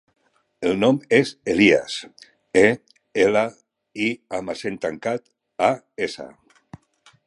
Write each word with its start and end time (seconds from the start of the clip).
El 0.69 0.79
nom 0.83 0.95
és 1.17 1.33
Elías: 1.53 1.99
e, 2.63 2.65
ela, 3.27 3.45
i 4.09 4.11
amb 4.41 4.57
accent 4.57 4.85
tancat, 4.89 5.31
a, 5.71 5.75
essa. 6.11 6.33